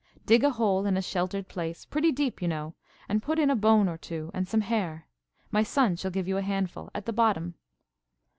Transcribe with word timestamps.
"Dig 0.25 0.43
a 0.43 0.49
hole 0.49 0.87
in 0.87 0.97
a 0.97 1.01
sheltered 1.03 1.47
place, 1.47 1.85
pretty 1.85 2.11
deep, 2.11 2.41
you 2.41 2.47
know, 2.47 2.73
and 3.07 3.21
put 3.21 3.37
in 3.37 3.51
a 3.51 3.55
bone 3.55 3.87
or 3.87 3.99
two, 3.99 4.31
and 4.33 4.47
some 4.47 4.61
hair 4.61 5.05
(my 5.51 5.61
son 5.61 5.95
shall 5.95 6.09
give 6.09 6.27
you 6.27 6.37
a 6.37 6.41
handful) 6.41 6.89
at 6.95 7.05
the 7.05 7.13
bottom. 7.13 7.53